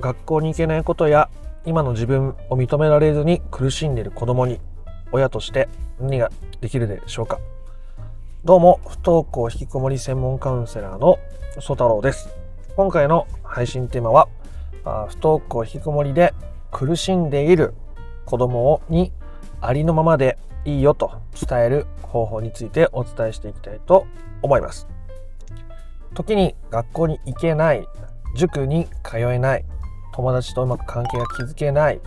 [0.00, 1.28] 学校に行けないことや
[1.64, 4.60] 今の自分を認められずに苦しんでいる子供に
[5.12, 5.68] 親として
[6.00, 7.40] 何ができるでしょうか。
[8.44, 11.18] どうも不登校引きこもり専門カウンセラーの
[11.60, 12.28] 曽太郎です。
[12.76, 14.28] 今回の配信テーマは
[15.08, 16.32] 不登校引きこもりで
[16.70, 17.74] 苦しんでいる
[18.24, 19.12] 子供に
[19.60, 24.06] ありのままでいいよと伝える方法についてお伝えしていきたいと
[24.42, 24.86] 思います。
[26.14, 27.86] 時に学校に行けない
[28.36, 29.64] 塾に通えない
[30.18, 32.00] 友達とうまく関係が築けない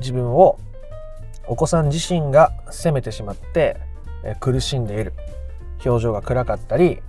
[0.00, 0.58] 自分を
[1.46, 3.78] お子さん自身が責めてしまって
[4.38, 5.14] 苦しんでいる。
[5.82, 7.00] 表情が暗かったり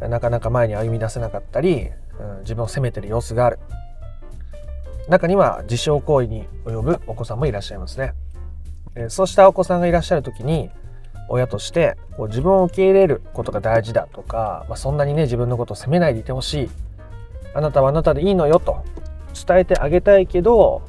[0.00, 3.58] なかなか前に歩み出せなかったり、うん、自分を責めてる様子がある。
[5.08, 8.14] 中には自傷行為に及ぶお子さんもいらっしゃいますね、
[9.08, 10.70] そうしたお子さんがいらっしゃる時に
[11.28, 16.70] 親としてこう自分を受け入れることが大事だとか、まあ、そんなにね自分のことを責めないでいてほしい。
[17.54, 18.82] あなたはあなたでいいのよと。
[19.34, 20.82] 伝えてあげたいけど、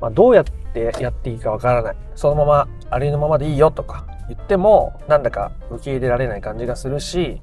[0.00, 7.40] まあ、どうやってやっていいかわからないそのままありのままでいいよとか言ってもなんだか受け入れられない感じがするし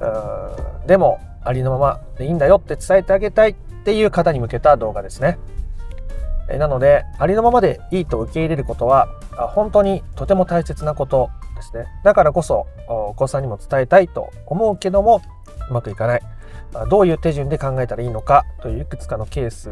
[0.00, 5.38] うんでもありのままでいいんだよって伝えてあげたいっていう方に向けた動画ですね。
[6.58, 9.08] なのでありのままでいいと受け入れることは
[9.54, 11.86] 本当にとても大切なことですね。
[12.04, 15.20] だからこそお子さんにも伝えたいと思うけども
[15.70, 16.22] うまくいかない。
[16.90, 19.70] どういう手順で考えたらいいのかといういくつかのケース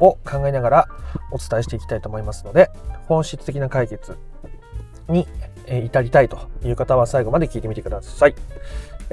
[0.00, 0.88] を考えながら
[1.30, 2.70] お伝えしていきたいと思いますので
[3.06, 4.16] 本質的な解決
[5.08, 5.26] に
[5.66, 8.34] 至りたいという方は最後まで聞いてみてください。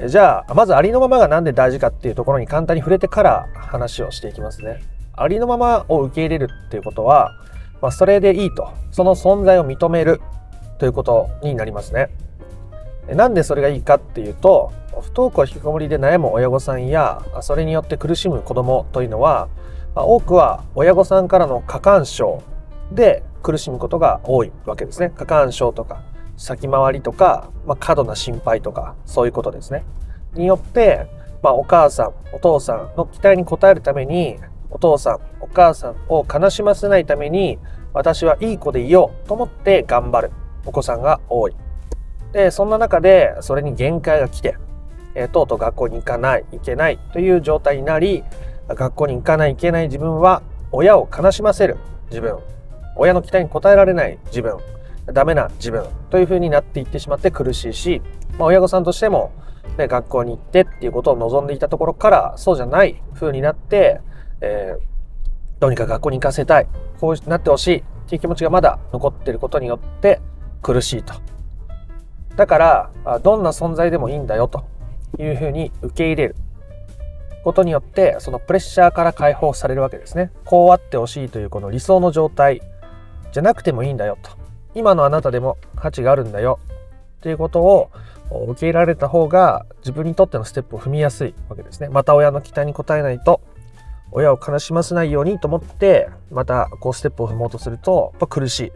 [0.08, 4.82] じゃあまずありのままが何で大事かっていうところに簡単に触れてから話をしていきますね。
[5.14, 7.32] ありのままを受け入れるっていうことは、
[7.80, 10.20] まあ、それでいいとその存在を認める
[10.78, 12.10] ということになりますね。
[13.08, 19.48] なんでそれがいいかっていうと不登校引きこもりで悩む親御さんやそれによって苦しむ子どもというのは
[19.94, 22.42] 多くは親御さんからの過干渉
[22.92, 25.10] で苦しむことが多いわけですね。
[25.10, 26.02] 過干渉とか
[26.36, 29.84] 先回りとか、まあ、過度な心配とかそういうことですね。
[30.34, 31.06] によって、
[31.42, 34.38] まあ、お母さんお父さんの期待に応えるために
[34.70, 37.58] お父さんお母さんを悲しませないために
[37.92, 40.32] 私はいい子でいようと思って頑張る
[40.66, 41.56] お子さんが多い。
[42.32, 44.58] でそんな中でそれに限界が来て、
[45.16, 48.22] え、とうとう学校に行かない行けないという状態になり
[48.68, 51.78] 学校に行かない行けない自分は親を悲しませる
[52.10, 52.38] 自分。
[52.96, 54.56] 親の期待に応えられない自分。
[55.06, 58.02] ダメな自分という風になっていってしまって苦しいし、
[58.38, 59.32] まあ、親御さんとしても、
[59.78, 64.00] ね、学校に行ってっていうことを望んでいたところからそうじゃない風になって、
[64.40, 66.66] えー、どうにか学校に行かせたい。
[67.00, 67.76] こうなってほしい。
[68.06, 70.20] っていう気持ちがまだ残ってることによって
[70.62, 71.14] 苦しいと。
[72.36, 74.64] だからどんな存在でもいいんだよと。
[75.18, 76.36] いう風に受け入れる
[77.44, 80.32] ことによってそのプレッシャーから解放されるわけですね。
[80.44, 82.60] こうあってほしいというこの理想の状態
[83.32, 84.30] じゃなくてもいいんだよと。
[84.74, 86.58] 今のあなたでも価値があるんだよ
[87.18, 87.90] っていうことを
[88.48, 91.88] 受け入れられた方が自分にとってのステップを踏みやすいわけですね。
[91.88, 93.40] また親の期待に応えないと
[94.10, 98.72] 親を悲しませないようにと思ってまたこうステップを踏もうとするとやっぱ苦しい。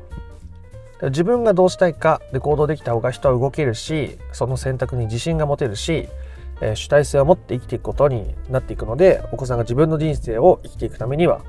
[1.03, 6.09] 自分がどうしたいかで行動できた方が人は動けるしその選択に自信が持てるし、
[6.61, 11.43] え、主体性を持って生きていくことになっていくのでお子さんが自分の人生を生きていくためには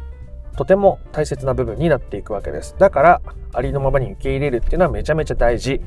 [0.58, 2.76] とても大切な部分になっていくわけです。
[2.78, 3.22] だから
[3.54, 5.82] ありのままに受け入れるっていうのはめちゃめちゃ大事。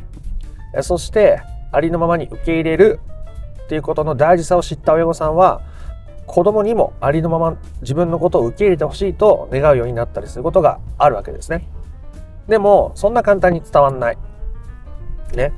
[0.82, 1.40] そして
[1.72, 3.00] ありのままに受け入れる
[3.64, 5.62] っていうことの大事さを知った親御さんは
[6.26, 11.68] 子供にもありのまま自分のことを受け入れてほしいと願うようになったりすることがあるわけですね。
[12.48, 14.18] でもそんな簡単に伝わんない。
[15.34, 15.52] ね。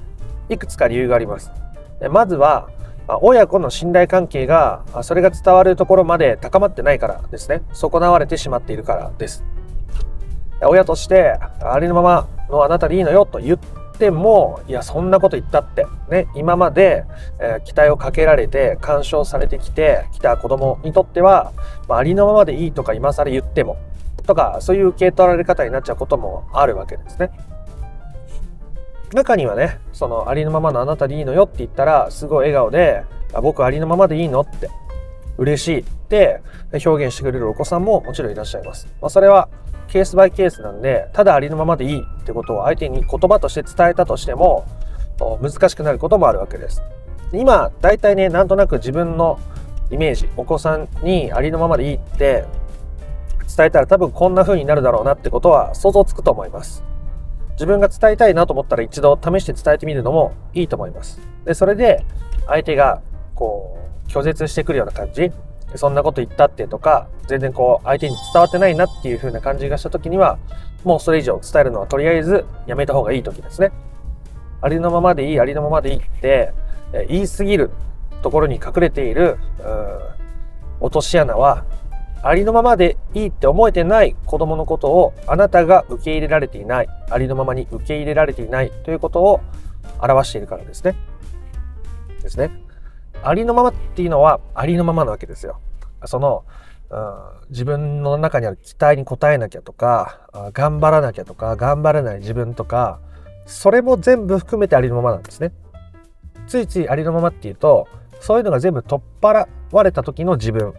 [0.48, 1.52] いくつか理由があります。
[2.10, 2.68] まずは
[3.08, 7.62] 親子の信頼関係がそれが伝わるところまで高まってないからですね。
[7.72, 9.44] 損なわれてしまっているからです。
[10.62, 13.58] 親としてありのままのあなたでいいのよと言っ
[13.98, 17.04] てもいやそんなこと言ったってね今まで、
[17.40, 21.52] えー、期待をかけられて干渉されてきてきた子供にとっては、
[21.88, 23.76] まあ、ありのままでいいとか今更言っても
[24.26, 27.30] とかそういう受け取られ方になっちゃうこともあるわけですね。
[29.12, 33.04] 中にはねそのありのままのあなたでいいのよって言ったらすごい笑顔で
[33.42, 34.70] 僕ありのままでいいのって
[35.38, 36.42] 嬉しいって
[36.72, 38.88] 表現してくれるお子さんももちろんいらっしゃいます。
[39.00, 39.48] まあ、それは
[39.88, 44.64] ケースバイケースなんでただありのままでいいってことを相手に言葉として伝えたとしても
[45.40, 46.82] 難しくなることもあるわけです。
[47.32, 49.38] 今大体ねなんとなく自分の
[49.90, 52.44] イメージお子さんにありのままでいいって
[53.56, 56.82] 伝えたら多分こんな風になるだろうなってことは想像つくと思います。
[57.56, 61.20] 自分が伝えたいなと思ったら一度試して伝えてみるのもいいと思います。
[61.44, 62.04] で、それで
[62.46, 63.00] 相手が
[63.34, 65.32] こう拒絶してくるような感じ、
[65.74, 70.38] そんなこと言ったってとか、全然こう相手に伝わってないなっていう風な感じがした時には、
[70.84, 73.72] もうそれ以上伝えるのはとりあえずやめた方がいい時ですね。
[74.60, 76.52] ありのままでいい、ありのままでいいって、
[77.08, 77.70] 言い過ぎる
[78.22, 79.38] ところに隠れている、
[80.80, 81.64] 落とし穴は、
[82.22, 89.40] ありのままでいいって思えてない子供のことをあなたが受け入れられていない、ありのままに受け入れられていないということを
[90.00, 90.96] 表しているからですね。
[92.22, 92.50] ですね。
[93.22, 95.60] ありのままっていうのはありのままなわけですよ。
[96.04, 96.44] その、
[96.90, 100.20] うん、自分の中にある期待に応えなきゃとか、
[100.52, 103.00] 頑張らなきゃとか、頑張れない自分とか、
[103.46, 105.52] それも全部含めてありのままなんですね。
[106.46, 107.88] ついついありのままっていうと、
[108.20, 110.74] そういうのが全部取っ払われた時の自分。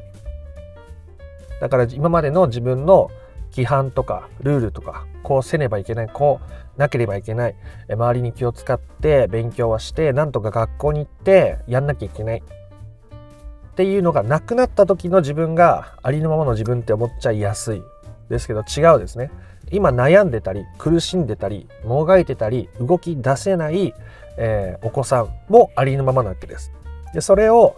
[1.62, 3.10] だから今までの自分の
[3.52, 6.40] 規範とかルールとか、こうせねばいけない、こ
[6.76, 7.56] うなければいけない、
[7.90, 12.44] 周りに気を使って勉強はして、なんとか学校に行ってやんなきゃいけない。
[12.44, 17.84] っていうのがなくなった時の自分がありのままの自分って思っちゃいやすい。
[18.30, 19.32] ですけど違うですね。
[19.72, 23.94] 今悩んでたり苦しんでたりもがいてたり動き出せない、
[24.38, 26.72] えー、お子さんもありのままなわけです。
[27.14, 27.76] でそれを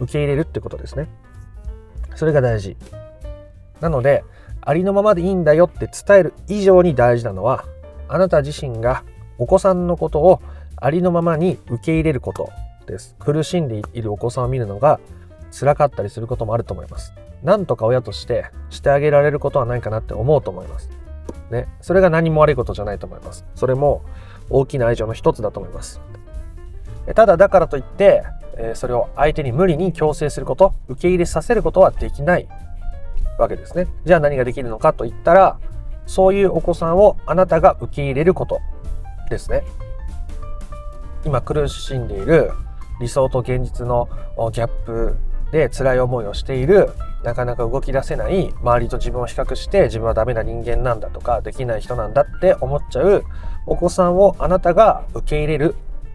[0.00, 1.08] 受け入れるってことですね。
[2.14, 2.76] それが大事。
[3.80, 4.24] なので
[4.60, 7.64] ありのままでいいんだよって伝える以上に大事なのは
[8.08, 9.04] あなた自身が
[9.38, 10.42] お子さんのことを
[10.76, 12.50] ありのままに受け入れること
[12.86, 15.00] です苦しんでいるお子さんを見るのが
[15.50, 17.14] 辛かったりすることもあると思います。
[17.42, 20.90] なんとか親としてしてあげられることはないかなって思うと思います。
[21.50, 21.68] ね。
[21.80, 23.44] それが何も悪いことじゃないと思います。
[23.54, 24.02] それも
[24.50, 26.00] 大きな愛情の一つだと思います。
[27.14, 28.24] ただだからといって、
[28.74, 32.48] それを相手に無理に強制すること、受け入れさせることはできない
[33.38, 33.86] わけですね。
[34.04, 35.58] じゃあ何ができるのかといったら、
[36.06, 38.60] そういうお子さんをあなたが受け入れること
[39.30, 39.62] ですね。
[41.24, 42.52] 今苦しんでいる
[43.00, 44.08] 理想と現実の
[44.52, 45.16] ギャップ
[45.52, 46.90] で辛い思いをしている
[47.24, 53.24] なかなか動き出せない周りと自分を比較して自分はダメな人間なんだとかできない人なんだって思っちゃう
[53.66, 55.74] お子さんをあなたが受け入れる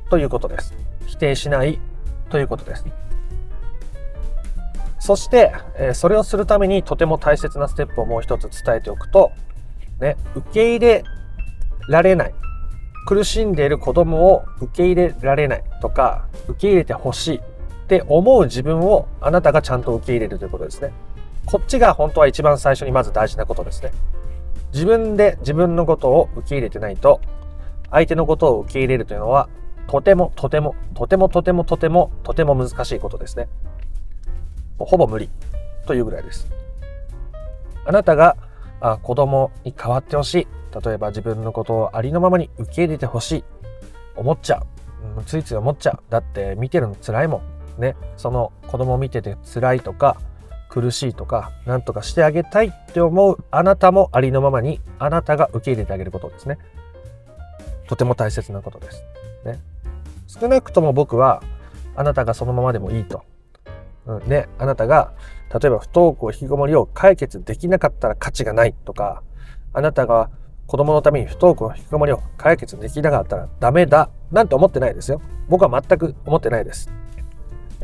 [0.09, 0.73] ということです
[1.05, 1.79] 否定しない
[2.29, 2.85] ということです
[5.03, 9.33] そして、えそれをするためにとても大切なステップをもう一つ伝えておくと、
[9.99, 11.03] ね、受け入れ
[11.89, 12.33] られない
[13.05, 17.41] 苦しんでいる子供を受け入れられないとか受け入れてほしいっ
[17.89, 20.93] て思う自分をあなたがちゃんと受け入れるということですね。
[21.47, 23.91] こっちが本当は一番最初にまず大事なことですね。
[24.71, 27.19] 自分で自分のことを受け入れてないと、
[27.91, 29.49] 相手のことを受け入れるというのは、
[29.87, 33.49] とてもとてもとてもとてもとてもとても難しいことですね。
[34.85, 35.29] ほぼ無理
[35.85, 36.47] というぐらいです。
[37.85, 38.37] あなたが
[38.79, 40.47] あ子供に変わってほしい。
[40.83, 43.43] 例えば自分のことをありのままに受け入れてほしい。
[44.15, 45.17] 思っちゃう。
[45.17, 45.99] うん、ついつい思っちゃう。
[46.09, 47.53] だって見てるの辛いもん。
[47.77, 50.17] ね、その子供を見てて辛いとか
[50.69, 56.57] 苦しいとか何とかしてあげたいって思うあなたもありのままにあなたが受け入れてあげることですね。
[57.87, 59.03] とても大切なことです。
[59.45, 59.59] ね、
[60.27, 61.43] 少なくとも僕は
[61.95, 63.23] あなたがそのままでもいいと。
[64.05, 65.13] うん、ね、あなたが
[65.53, 69.23] 例えば不登校引きこもりを解決できなかったら価値がないとか
[69.73, 70.29] あなたが
[70.67, 75.21] 子供のために不登校引きこもりを解決できなかったらダメだなんて思ってないですよ。
[75.49, 76.89] 僕は全く思ってないです。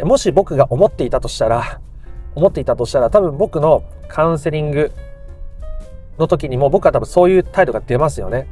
[0.04, 1.82] もし僕が思っていたとしたら、
[2.36, 4.92] 思っていたとしたら、多分僕のカウンセリング
[6.18, 8.48] の時にも僕は多分そういう態度が出ますよね。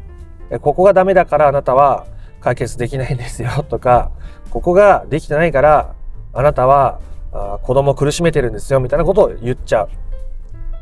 [0.62, 2.06] ここがダメだからあなたは
[2.42, 4.12] 解決できないんですよとか、
[4.50, 5.96] ここができてないから
[6.34, 7.00] あなたは
[7.38, 9.90] あ子供苦しめてるんですよみたいなことを言っちゃう。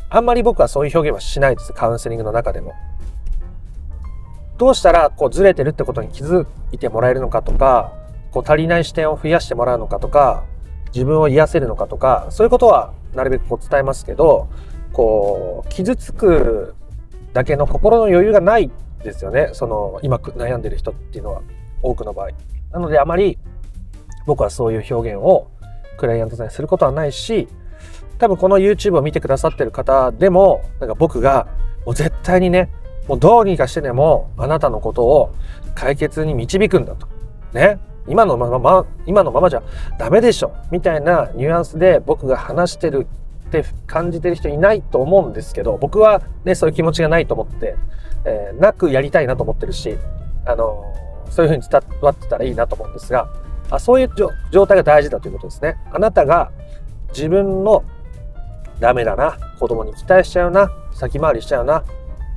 [0.09, 1.73] あんまり僕はそういう表現はしないです。
[1.73, 2.73] カウンセリングの中でも。
[4.57, 7.93] どうしたらこうずれてるってことに気づいてもらえるのかとか、
[8.31, 10.45] こう足りない視点を増やしてもらうのかとか、
[10.93, 14.47] 自分を癒せるのかとか、そういうことはなるべくこう伝えますけど、
[14.93, 16.75] こう、傷つく
[17.33, 18.71] だけの心の余裕がない
[19.03, 19.49] ですよね。
[19.51, 21.41] その、今悩んでる人っていうのは、
[21.81, 22.29] 多くの場合。
[22.71, 23.37] なので、あまり
[24.25, 25.47] 僕はそういう表現を
[25.97, 27.47] クライアントさんにすることはないし、
[28.17, 31.47] 多分この YouTube を見てくださってる方でも、なんか僕が、
[31.85, 32.69] もう絶対にね、
[33.07, 35.35] もうどうにかしてでも、あなたのことを
[35.75, 37.07] 解決に導くんだと。
[37.53, 37.79] ね。
[38.07, 39.63] 今のまま、今のままじゃ
[39.97, 43.07] ダメでしょみたいなニュアンスで僕が話してる
[43.47, 47.75] って感じてる人いないと思うんですけど、僕はね、そういう気持ちがないと思って、
[48.25, 49.97] えー、なくやりたいなと思ってるし、
[50.45, 50.83] あの、
[51.29, 53.27] そういうふうに伝わってたらいいなと思うんですが、
[53.69, 54.09] あそういう
[54.51, 55.77] 状態が大事だということですね。
[55.91, 56.51] あなたが
[57.09, 57.83] 自分の
[58.79, 61.83] ダメだな、子供に期待しちゃうな、先回りしちゃうな、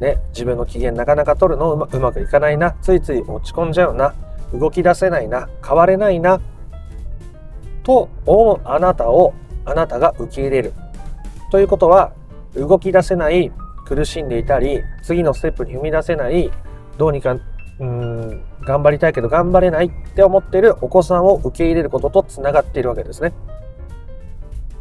[0.00, 4.14] ね、自分の機嫌なかなか取るのうまうまくいかないな、ついつい落ち込んじゃうな、
[4.52, 6.40] 動き出せないな変われないな
[7.82, 10.72] と思うあなたをあなたが受け入れる
[11.50, 12.12] ということは
[12.54, 13.52] 動き出せない
[13.86, 16.50] 苦しんでいたり次のステップに踏み出せない
[16.96, 17.36] どうにか
[17.80, 23.32] うん頑張りたいけど頑張れないって思ってるお子さんを受け入れることとつながっているわけですね。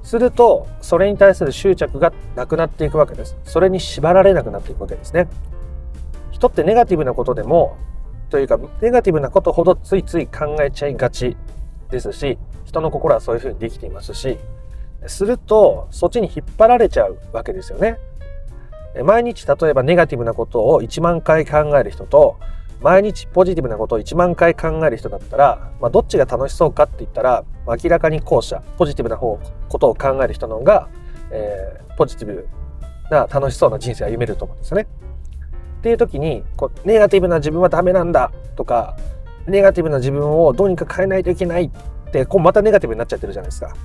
[0.04, 3.38] するとそれに対する執着がなくなっていくわけです。
[3.44, 5.28] それに縛られなくなっていくわけですね。
[6.32, 7.78] 人ってネガティブなことでも
[8.30, 11.36] というかネガティブなことほどついつい考えちゃいがち
[11.90, 14.38] ですし人の心はそういうふうにできていますし
[15.08, 17.98] するとそっちに引っ張られちゃうわけですよね。
[19.04, 22.38] 毎日例えばネガティブなことを1万回考える人と
[22.82, 30.90] 毎日ポジティブなことを1万回考える人だったら、まあ、どっちが楽しそうかって言ったら、明らかに後者ポジティブな方ことを考える人の方が、
[31.32, 32.48] えー、ポジティブ
[33.10, 34.88] な楽しそうな人生を歩めると思うんですよね。
[35.80, 38.98] っていう時にこうネガティブな自分はダメなんだとか
[39.46, 43.76] ネガティブな自分をどうにか変えないといけないってこうまたネガティブになっちゃってるじゃないですか。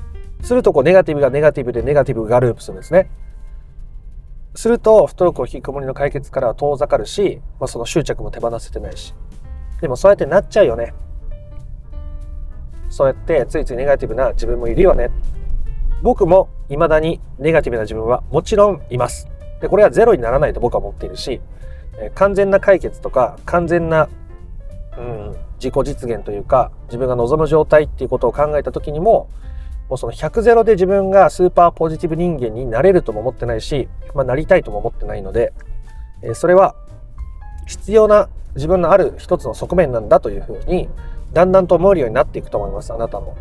[0.42, 3.10] するとこうネガティブがネガティブでネガティブがループするんですね。
[4.54, 9.14] すると不登校引きこもりの解決からは遠ざかるし、まあ、その執着も手放せてないし。
[9.80, 10.94] でもそうやってなっちゃうよね。
[12.88, 15.10] そうやってついついネガティブな自分もいるよね。
[16.02, 19.28] 僕も未だにネガティブな自分はもちろんいます。
[19.60, 21.40] でこれはゼロにならないと僕は思っているし、
[21.98, 24.08] え完全な解決とか完全な、
[24.98, 29.28] うん、自己実現というか自分が望む状態っていうことを考えた時にも
[29.92, 35.52] もうその100ゼロで自分がスーパーポジティブ人間になれるとも思ってないし、まあ、なりたいとも思ってないので、
[36.22, 36.74] え、それは
[37.66, 40.88] 必要な自分のある一つの側面なんだというふうに
[41.34, 43.36] だんだんと思えるようになっていくと思いますあなたも。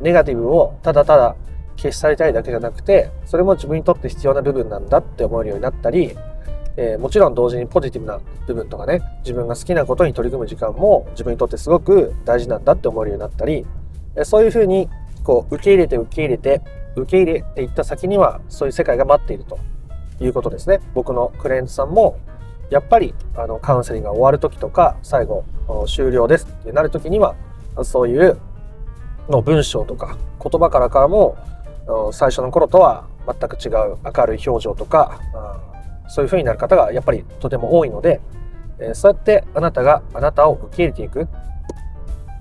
[0.00, 1.36] ネガティブをただただ
[1.76, 6.16] 消し去りたいだけじゃなくてそれも自分にとって必要な部分なんだって思えるようになったり、
[6.76, 8.18] えー、もちろん同時にポジティブな
[8.48, 13.64] 部分とかね自分が好きなことに取り組む時間も自分にとってすごく大事なんだって思えるようになったり
[14.24, 14.88] そういうふうに
[15.24, 16.60] こう受け入れて受け入れて
[16.96, 19.58] 受け入れていった先にはそういう世界が待っていると
[20.20, 20.80] いうことですね。
[20.94, 22.18] 僕のクライアントさんも
[22.70, 25.44] やっぱりあのカウンセリングが終わる時とか最後
[25.86, 27.34] 終了ですってなる時には
[27.82, 28.38] そういう
[29.28, 31.36] の文章とか言葉からからも
[32.12, 35.20] 最初の頃とは全く違う明るい表情とか
[36.08, 38.20] そういう風になる方がやっぱりとても多いので
[38.94, 41.28] そうやってあなたがあなたを受け入れていく。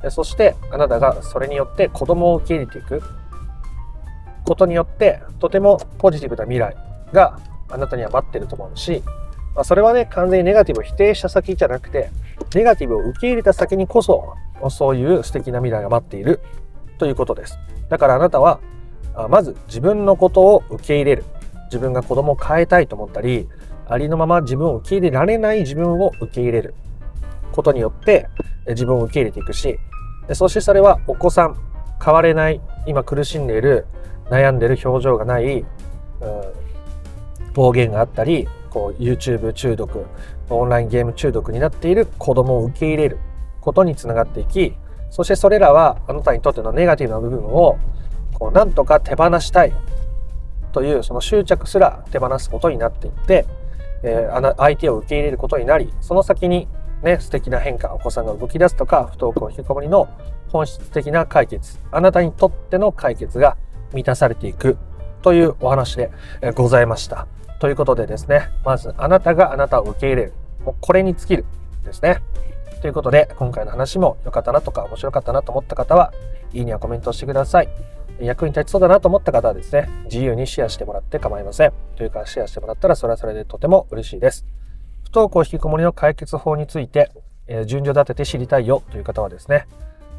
[0.10, 3.04] そしてあなたがそれによって子供を受け入れていく
[4.46, 6.76] ことによってとてもポジティブな未来
[7.14, 7.40] が
[7.70, 9.04] あなたには待ってると思うし、
[9.56, 12.10] まあ、それはね完全にネガティブを否定した先じゃなくて
[12.56, 14.36] ネガティブを受け入れた先にこそ
[14.70, 16.42] そういう素敵な未来が待っている
[16.98, 17.58] ということです。
[17.90, 18.60] だからあなたは
[19.30, 21.26] まず自分のことを受け入れる。
[21.72, 23.48] 自分が子供を変えたいと思ったり
[23.88, 26.76] ありのまま自分を受け入れられない自分を受け入れる
[27.54, 28.28] ことによって
[28.68, 29.80] 自分を受け入れていくし
[30.34, 31.58] そしてそれはお子さん
[32.04, 33.86] 変われない今苦しんでいる
[34.30, 35.66] 悩んでる表情がない、うん、
[37.54, 40.06] 暴言があったりこう YouTube 中毒
[40.50, 43.20] オンラインゲーム中毒になっている子供を受け入れる
[43.60, 44.74] ことにつながっていき
[45.10, 47.78] そしてそれらはあなたにとってのネガティブな部分を
[48.34, 49.74] こうなんとか手放したい
[50.72, 53.46] というその執着すら手放すことになっていって、
[54.04, 56.68] えー、相手を受け入れることになりその先に
[57.04, 60.08] ね、素敵な変化、お子さんが動き出すとか、不登校引きこもりの
[60.50, 63.58] 本質的な解決、あなたにとっての解決が
[63.94, 64.78] 満たされていく
[65.22, 66.12] というお話で
[66.56, 67.28] ございました。
[67.60, 70.34] ということでですね、まずあなたがあなたを受け入れる。
[70.66, 71.46] もうこれに尽きる
[71.84, 72.22] ですね。
[72.82, 76.14] ということで、今回の話も良かったなとか面白かったなと思った方は、
[76.54, 77.70] いいねやコメントしてください。
[78.20, 81.74] 役に立ちそうだなと思った方はですね、自由にシェアしてもらって構いません。
[81.96, 84.46] というか、シェアしてもらったらそれはそれでとても嬉しいです。
[85.12, 87.12] 不登校引きこもりの解決法について、
[87.46, 89.68] え、順序立てて知りたいよという方はですね、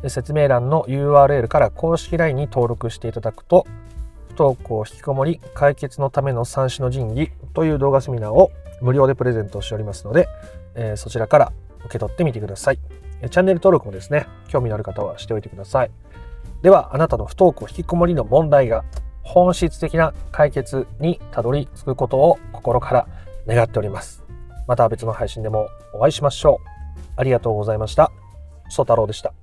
[0.06, 3.66] 説明欄の URL から公式 LINE に登録していただくと、
[4.28, 8.50] 不登校引きこもり解決のための三種の神器という動画セミナーを
[8.82, 10.28] 無料でプレゼントしておりますので、
[10.74, 11.52] え、そちらから
[11.86, 12.78] 受け取ってみてください。
[13.30, 15.90] チャンネル登録もですね、興味のある方はしておいてください。
[16.60, 18.84] では、あなたの不登校引きこもりの問題が
[19.22, 23.06] 本質的な解決にたどり着くことを心から
[23.46, 24.21] 願っております。
[24.66, 26.66] また別の配信でもお会いしましょう。
[27.16, 28.10] ありがとうございました。
[28.68, 29.41] ソ太郎でした。